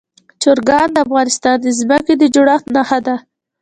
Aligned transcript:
چرګان 0.41 0.87
د 0.93 0.97
افغانستان 1.05 1.55
د 1.61 1.67
ځمکې 1.79 2.13
د 2.17 2.23
جوړښت 2.33 2.67
نښه 2.75 2.99
ده. 3.05 3.15